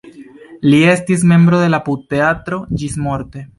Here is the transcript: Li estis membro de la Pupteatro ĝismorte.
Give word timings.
Li 0.71 0.79
estis 0.93 1.27
membro 1.33 1.61
de 1.65 1.69
la 1.75 1.81
Pupteatro 1.91 2.63
ĝismorte. 2.83 3.49